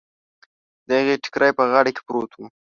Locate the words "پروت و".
2.07-2.39